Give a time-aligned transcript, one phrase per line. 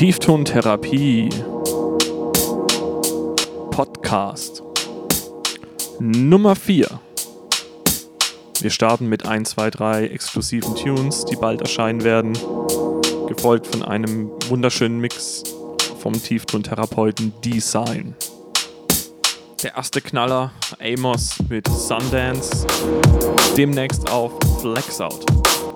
[0.00, 1.28] Tieftontherapie
[3.70, 4.62] Podcast
[5.98, 6.88] Nummer 4.
[8.62, 12.32] Wir starten mit 1, 2, 3 exklusiven Tunes, die bald erscheinen werden,
[13.28, 15.42] gefolgt von einem wunderschönen Mix
[15.98, 18.16] vom Tieftontherapeuten Design.
[19.62, 22.66] Der erste Knaller, Amos mit Sundance,
[23.54, 24.32] demnächst auf
[24.62, 25.26] Flexout.
[25.26, 25.69] folgt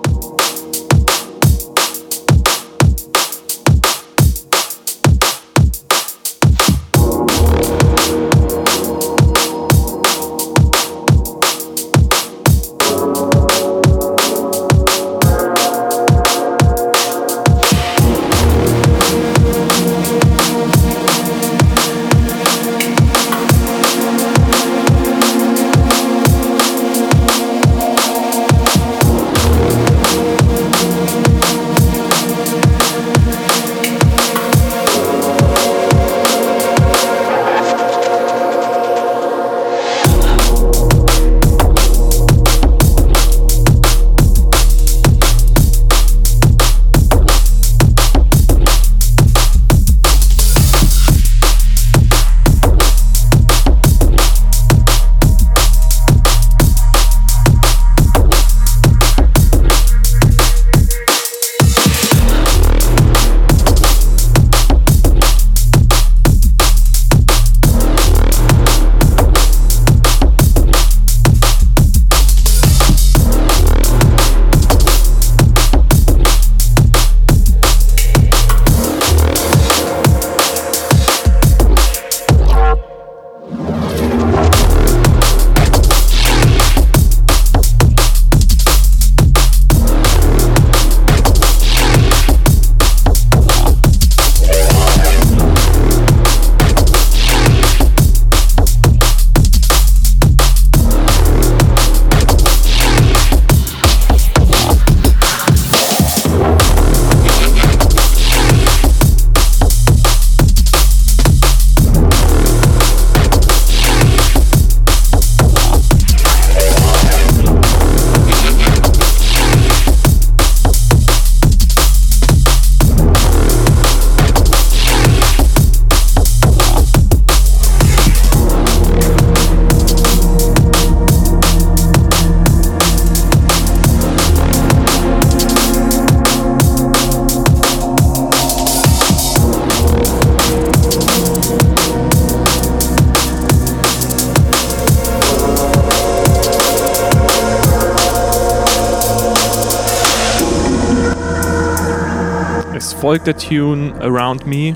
[153.25, 154.75] der Tune Around Me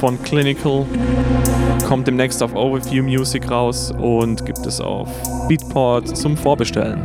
[0.00, 0.86] von Clinical.
[1.86, 5.08] Kommt demnächst auf Overview Music raus und gibt es auf
[5.48, 7.00] Beatport zum Vorbestellen.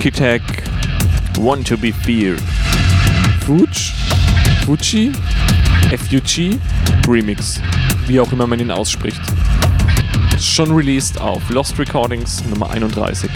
[0.00, 0.66] Architect,
[1.38, 2.40] Want to be Feared.
[3.42, 3.92] Fuji?
[4.64, 5.12] Fuji?
[5.92, 6.58] FUG?
[7.06, 7.60] Remix.
[8.06, 9.20] Wie auch immer man ihn ausspricht.
[10.38, 13.30] Schon released auf Lost Recordings Nummer 31.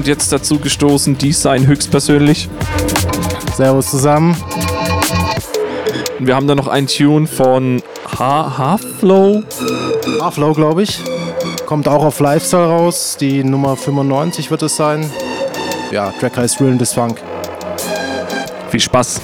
[0.00, 2.48] Und jetzt dazu gestoßen, Design höchstpersönlich.
[3.54, 4.34] Servus zusammen.
[6.18, 7.82] Wir haben da noch einen Tune von
[8.18, 9.42] Half-Flow.
[10.22, 11.02] Half-Flow, glaube ich.
[11.66, 13.18] Kommt auch auf Lifestyle raus.
[13.20, 15.04] Die Nummer 95 wird es sein.
[15.90, 17.20] Ja, Track heißt Real Funk.
[18.70, 19.20] Viel Spaß.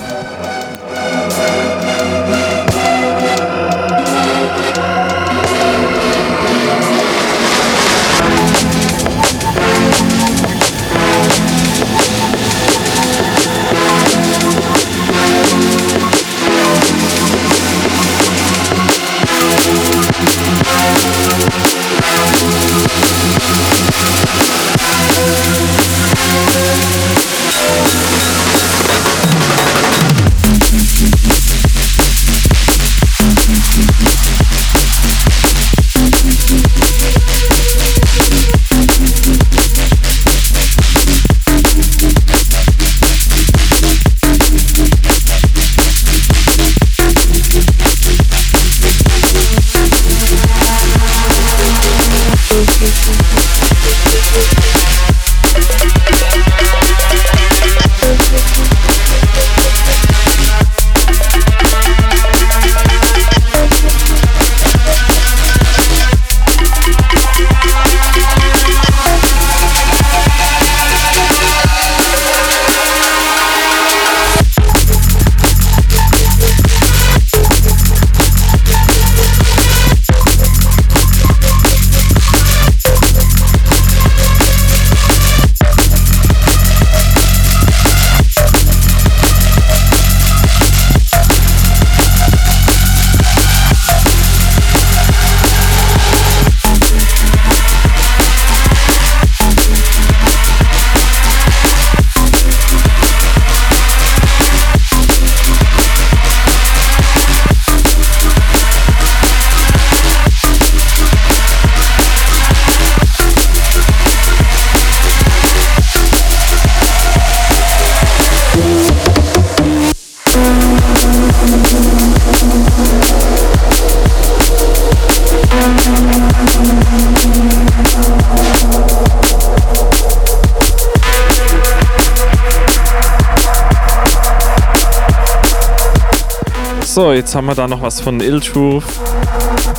[136.97, 138.85] So, jetzt haben wir da noch was von Ill Truth.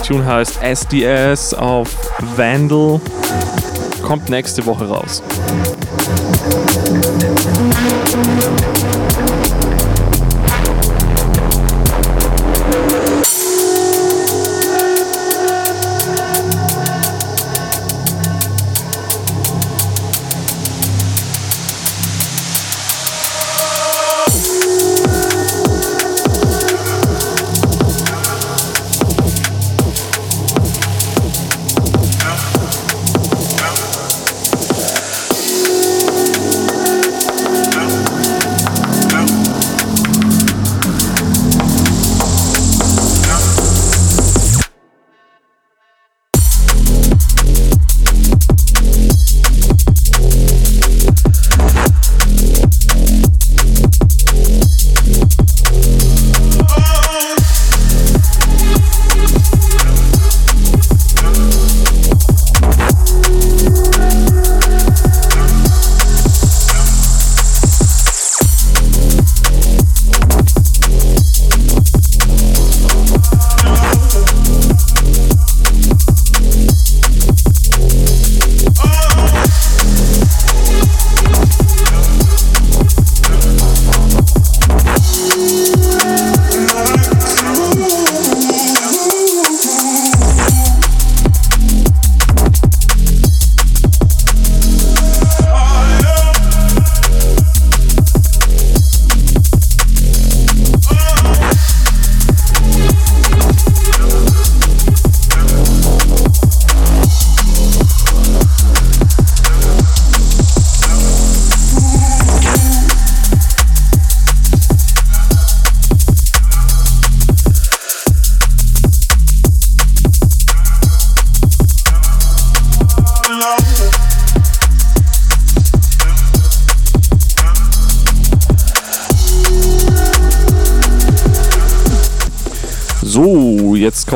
[0.05, 1.89] Tune heißt SDS auf
[2.35, 3.01] Vandal.
[4.03, 5.23] Kommt nächste Woche raus.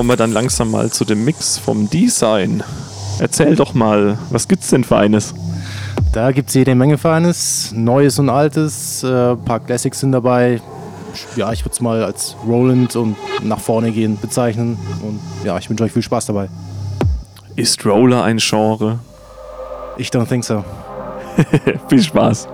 [0.02, 2.64] Kommen wir dann langsam mal zu dem Mix vom Design.
[3.20, 5.36] Erzähl doch mal, was gibt's denn für eines?
[6.12, 9.04] Da gibt es jede Menge Feines, Neues und Altes.
[9.04, 10.60] Ein äh, paar Classics sind dabei.
[11.36, 14.80] Ja, ich würde es mal als Roland und nach vorne gehen bezeichnen.
[15.04, 16.50] Und ja, ich wünsche euch viel Spaß dabei.
[17.56, 18.98] Ist Roller ein Genre?
[19.98, 20.66] Ich don't think so.
[21.90, 22.48] viel Spaß.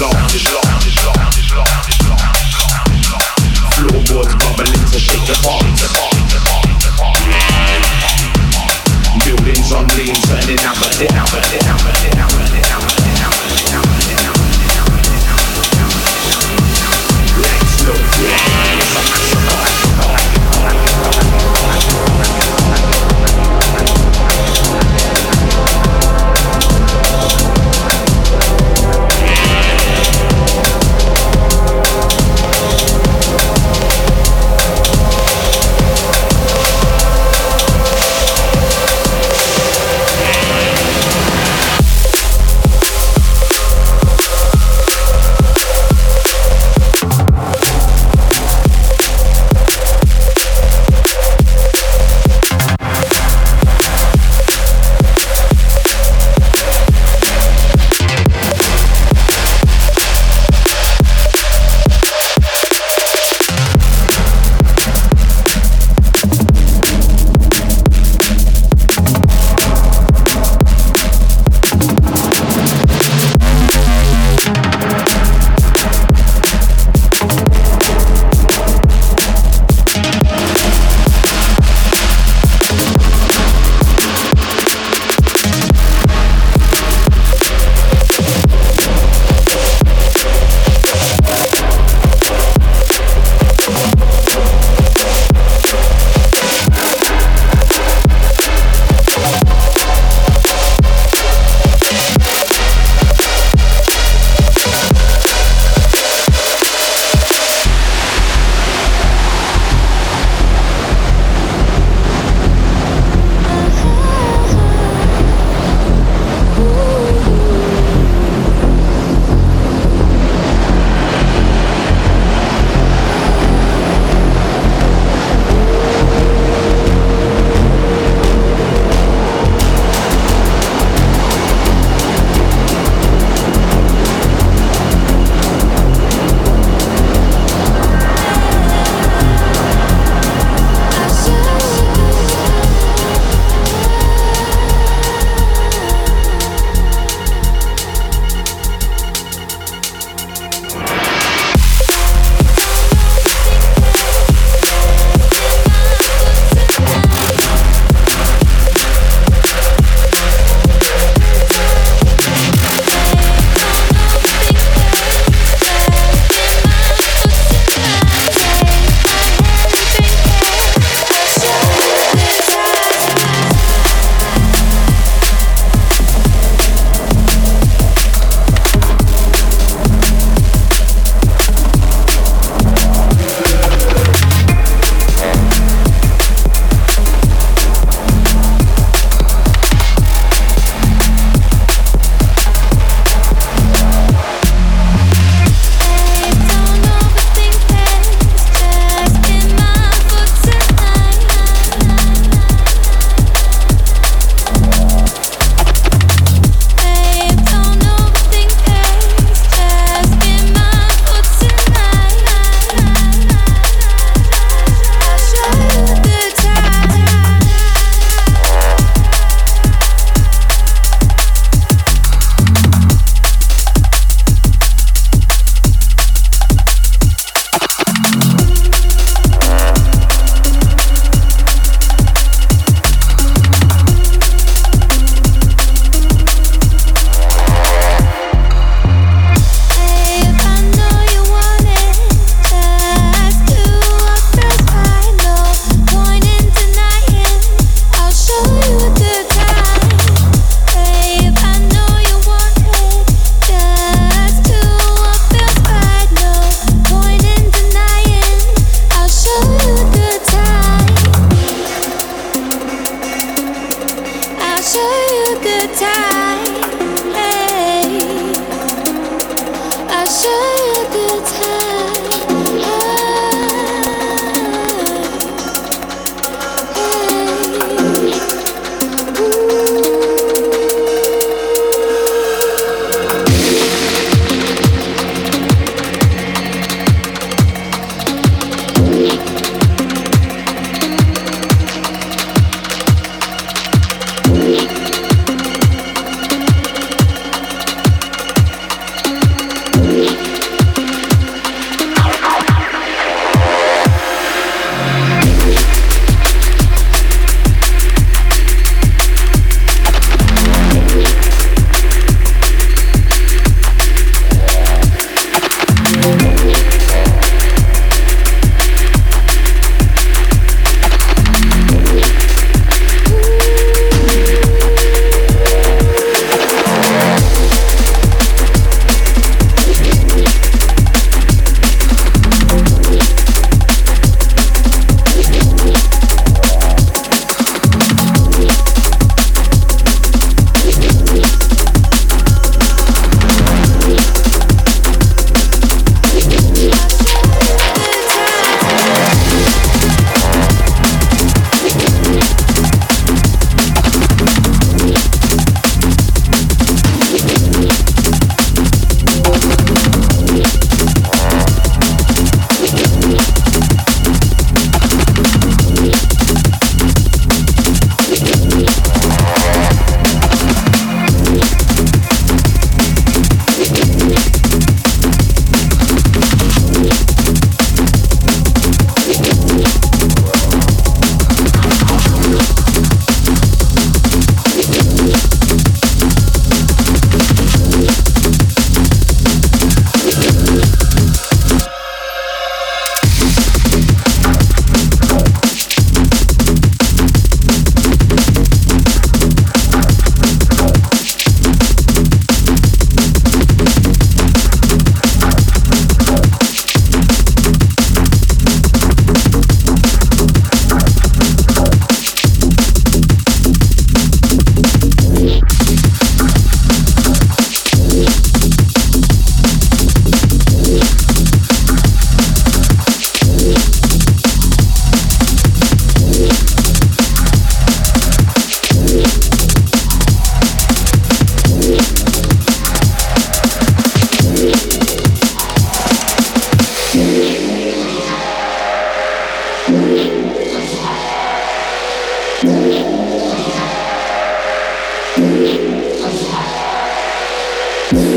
[0.00, 0.69] long.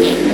[0.03, 0.32] Gracias.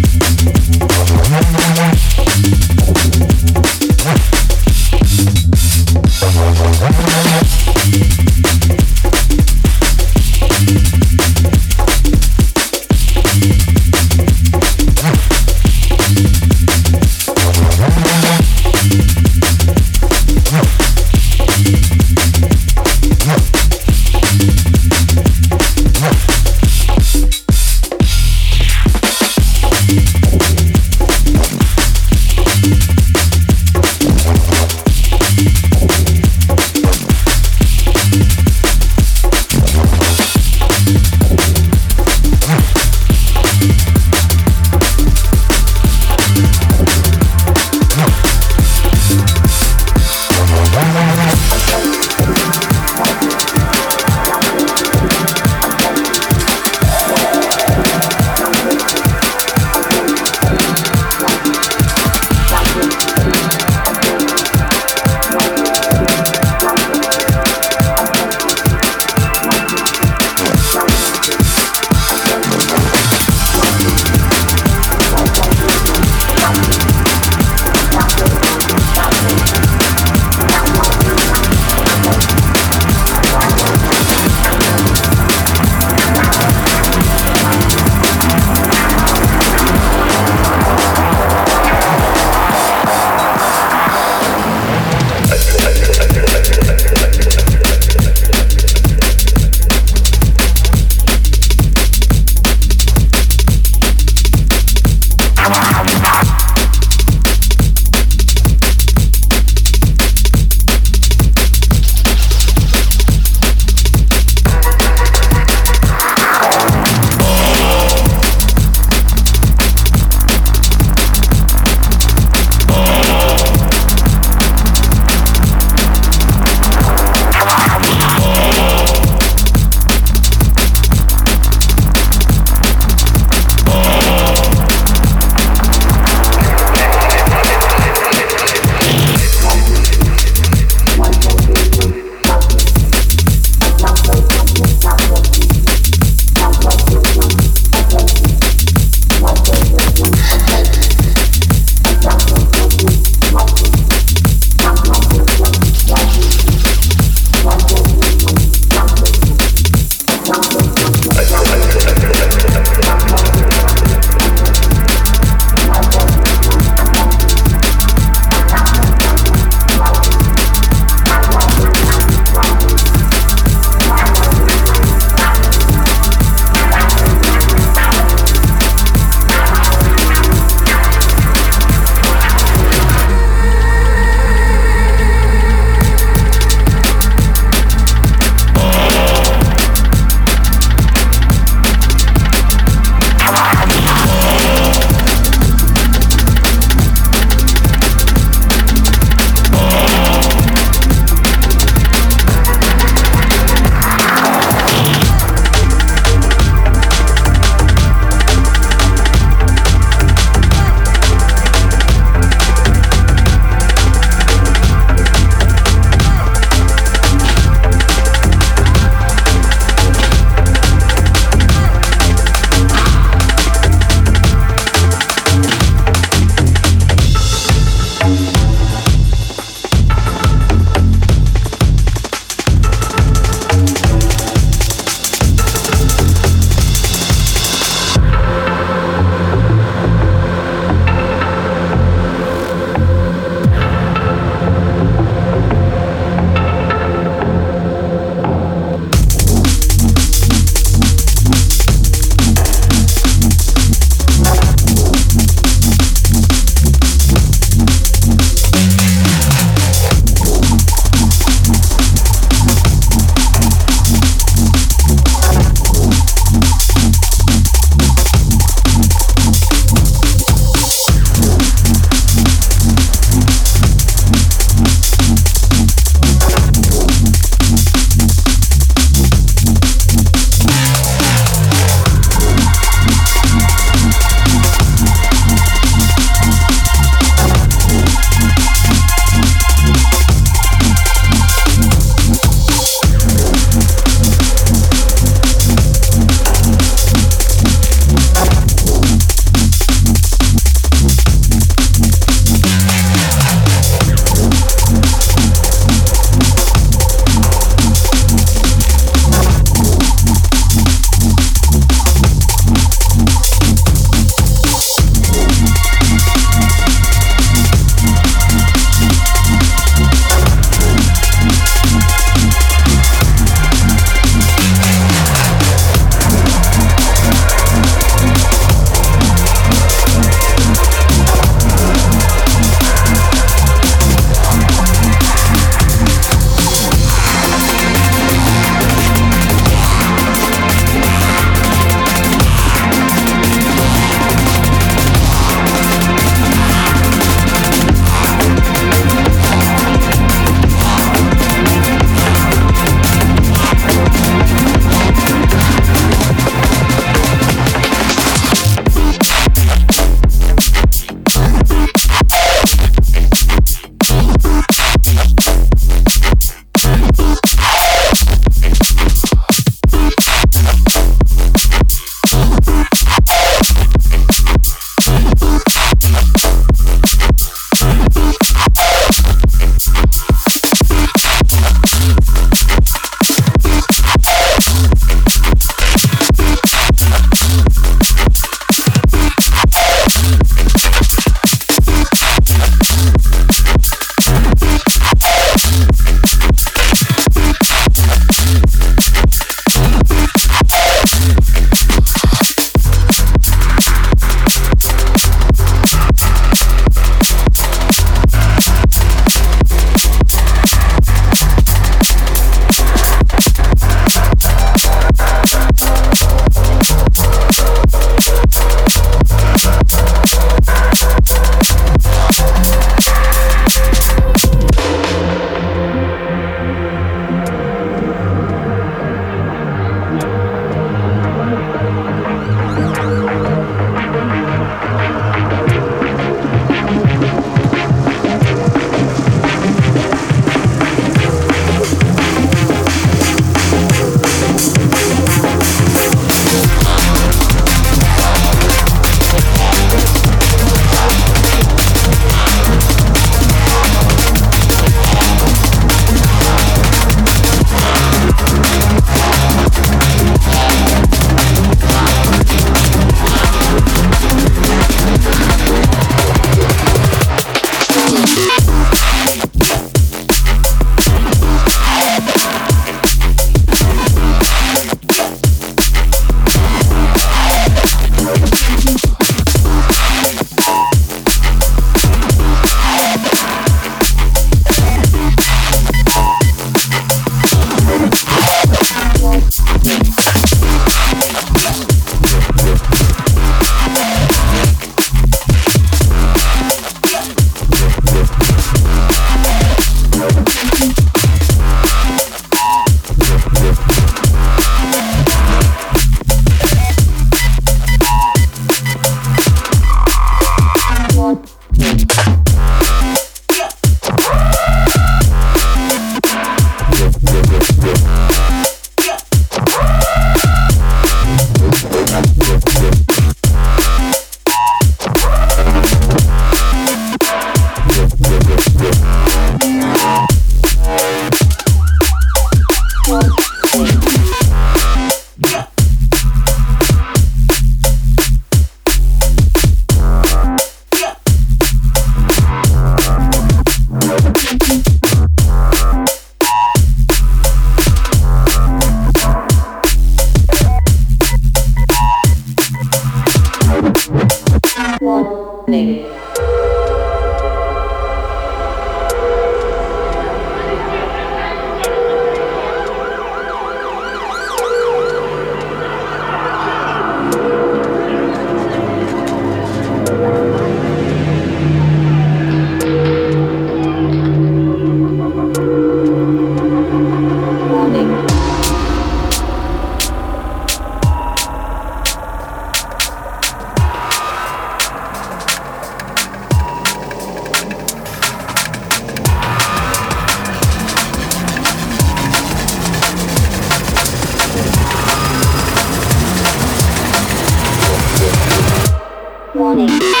[599.55, 600.00] morning.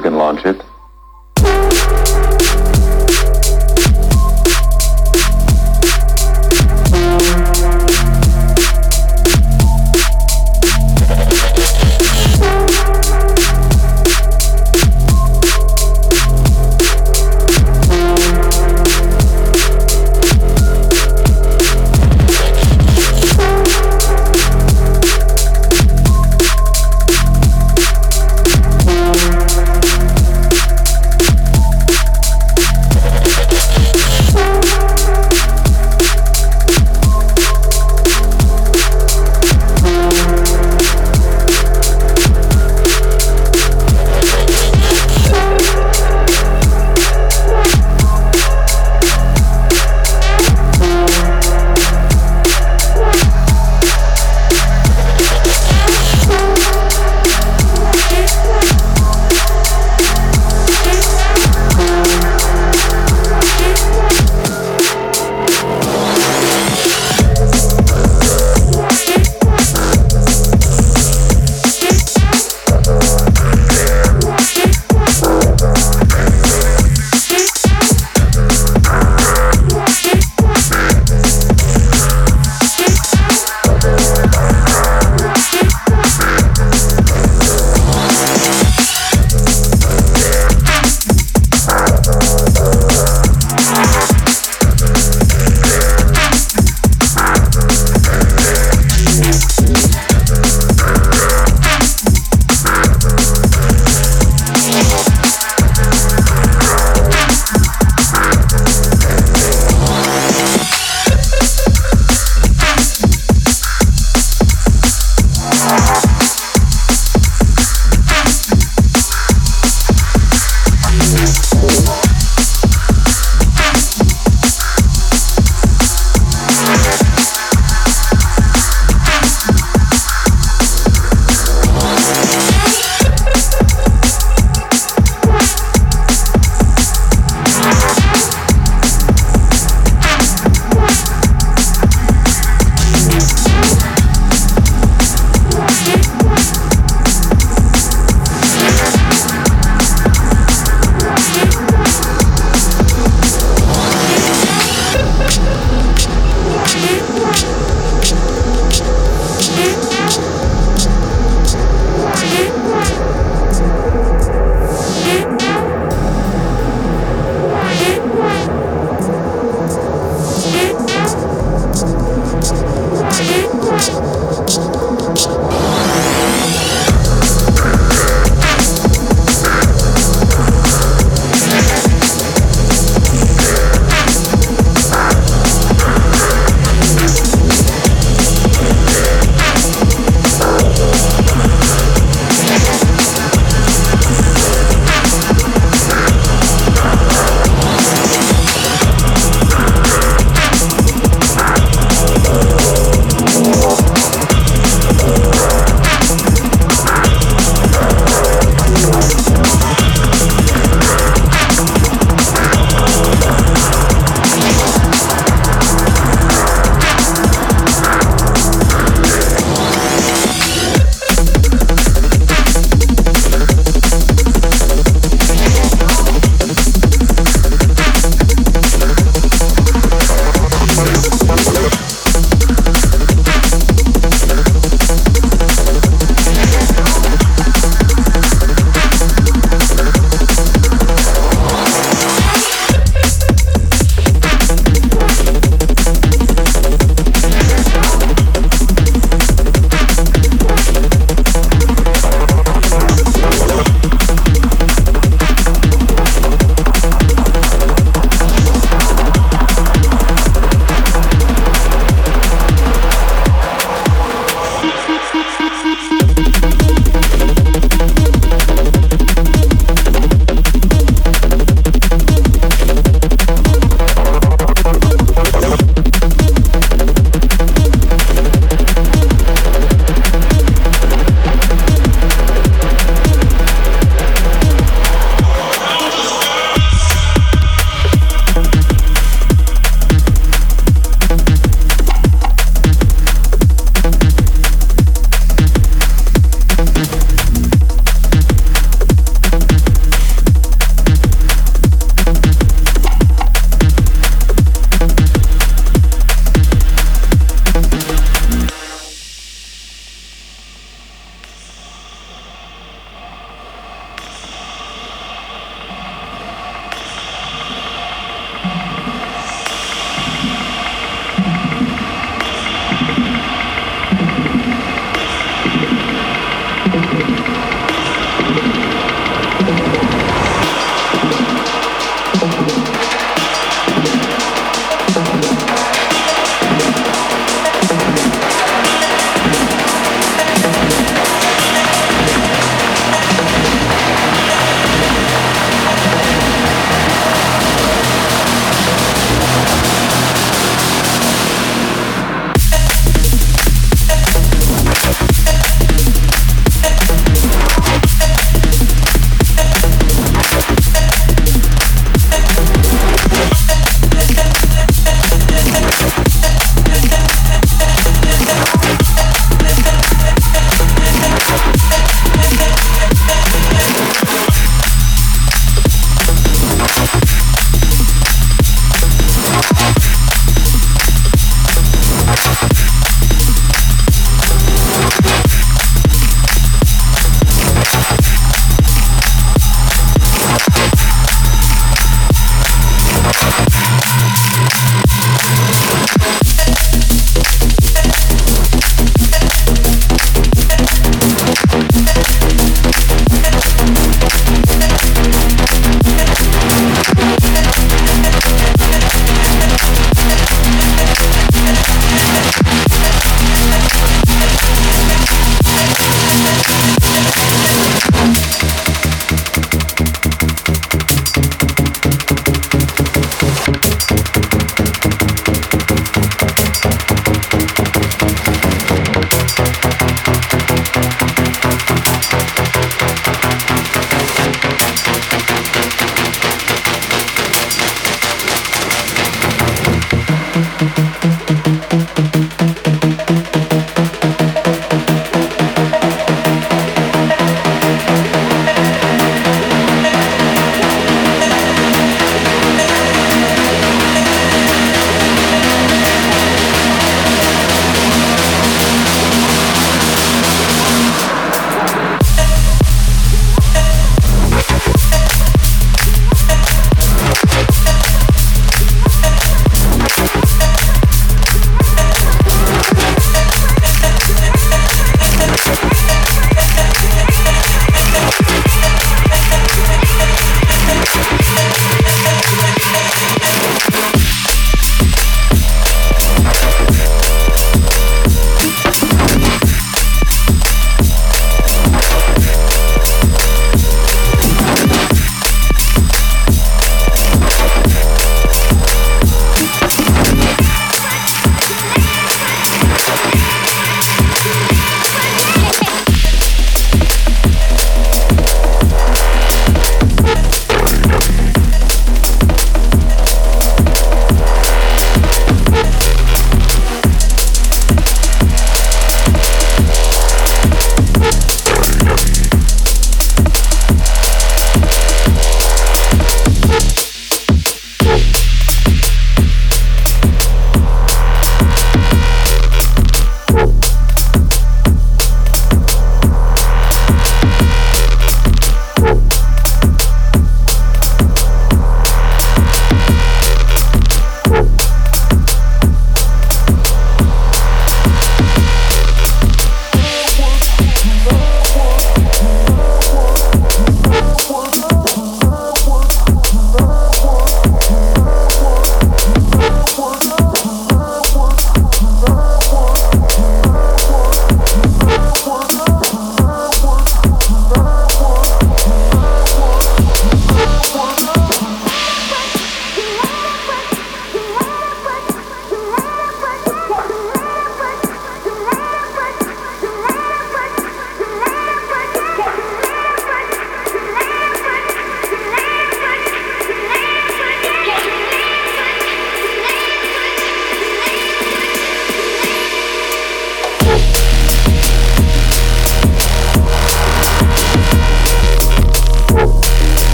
[0.00, 0.69] you can launch it.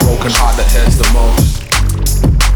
[0.00, 1.60] Broken heart that hurts the most.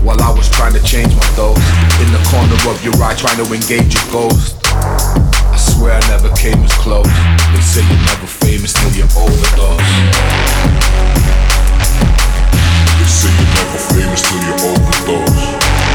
[0.04, 1.56] While I was trying to change my dose
[2.04, 4.60] In the corner of your eye trying to engage your ghost.
[4.68, 7.08] I swear I never came as close.
[7.08, 9.80] They say you're never famous till you overdose
[13.00, 15.93] They say you're never famous till you overdose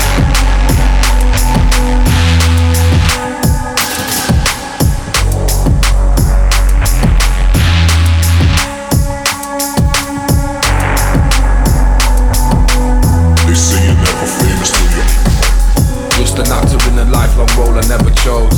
[17.89, 18.53] never chose.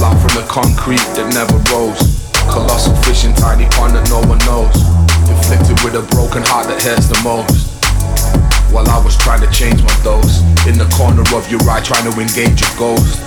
[0.00, 2.00] Fly from the concrete that never rose.
[2.48, 4.72] Colossal fish in tiny pond that no one knows.
[5.28, 7.68] Inflicted with a broken heart that hurts the most.
[8.72, 12.10] While I was trying to change my dose In the corner of your eye trying
[12.10, 13.20] to engage your ghost.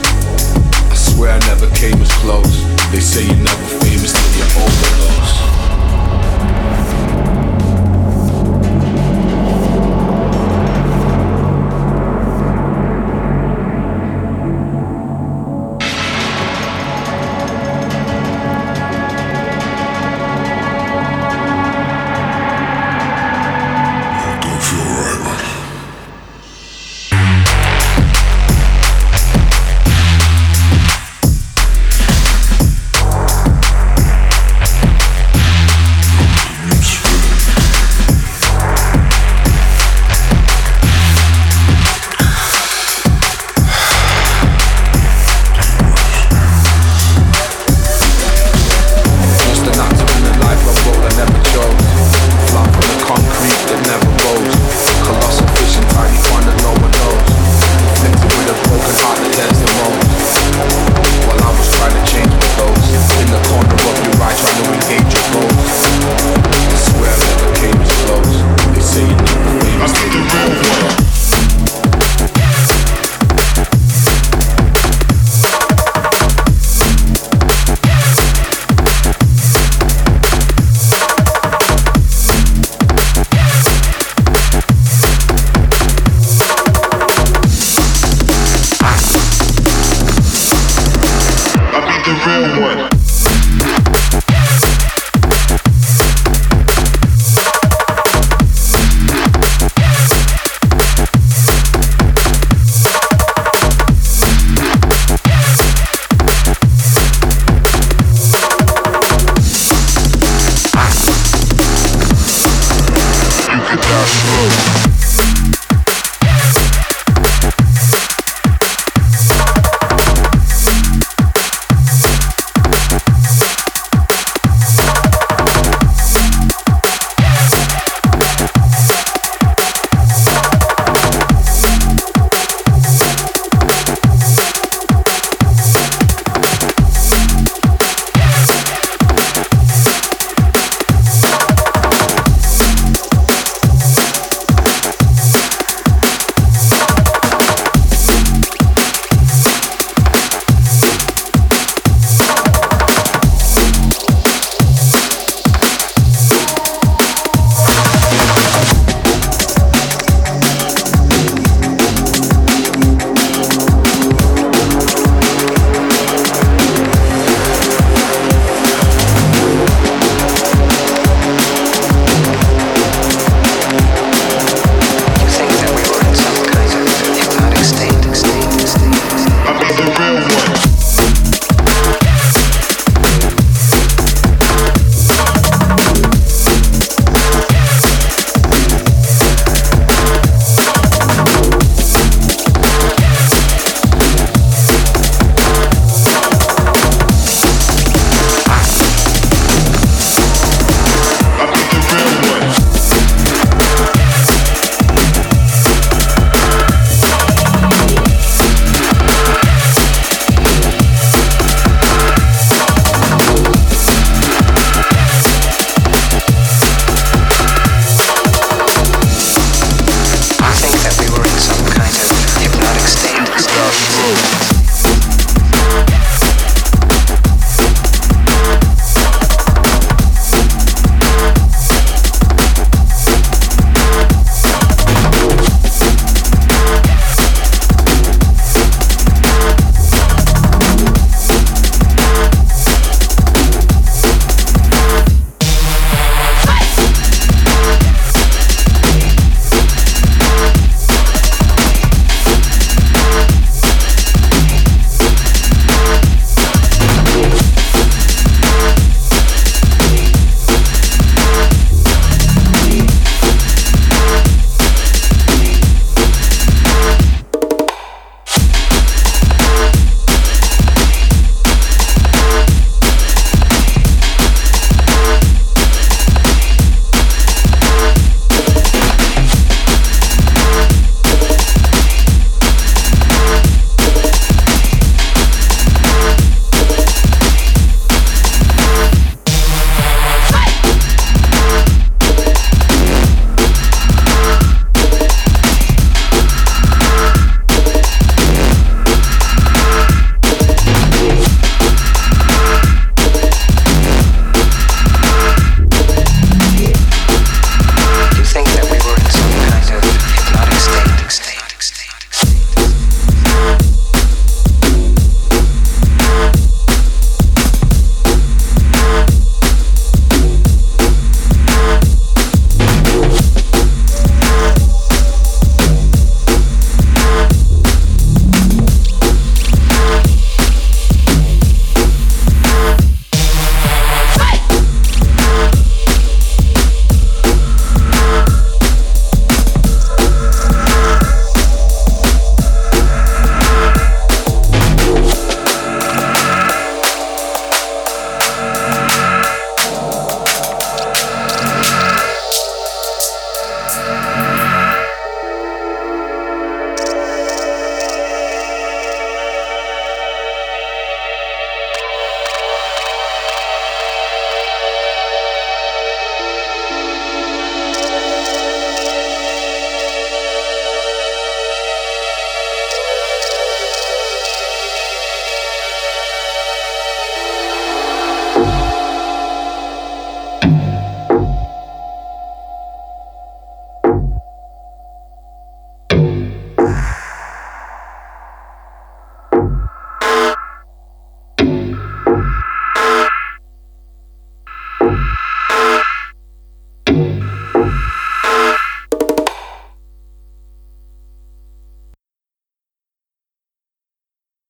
[0.89, 2.65] I swear I never came as close.
[2.91, 5.56] They say you're never famous till you're overdose